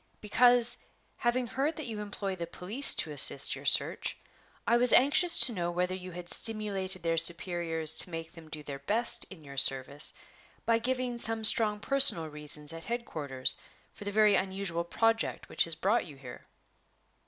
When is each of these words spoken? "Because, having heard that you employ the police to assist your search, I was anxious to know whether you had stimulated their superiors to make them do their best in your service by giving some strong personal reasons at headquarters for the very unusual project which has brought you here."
"Because, 0.19 0.79
having 1.17 1.45
heard 1.45 1.75
that 1.75 1.85
you 1.85 1.99
employ 1.99 2.35
the 2.35 2.47
police 2.47 2.91
to 2.95 3.11
assist 3.11 3.55
your 3.55 3.65
search, 3.65 4.17
I 4.65 4.75
was 4.77 4.91
anxious 4.91 5.37
to 5.41 5.53
know 5.53 5.69
whether 5.69 5.95
you 5.95 6.09
had 6.09 6.27
stimulated 6.27 7.03
their 7.03 7.17
superiors 7.17 7.93
to 7.97 8.09
make 8.09 8.31
them 8.31 8.49
do 8.49 8.63
their 8.63 8.79
best 8.79 9.25
in 9.29 9.43
your 9.43 9.57
service 9.57 10.11
by 10.65 10.79
giving 10.79 11.19
some 11.19 11.43
strong 11.43 11.79
personal 11.79 12.27
reasons 12.29 12.73
at 12.73 12.85
headquarters 12.85 13.57
for 13.93 14.05
the 14.05 14.09
very 14.11 14.33
unusual 14.33 14.83
project 14.83 15.47
which 15.49 15.65
has 15.65 15.75
brought 15.75 16.07
you 16.07 16.15
here." 16.15 16.41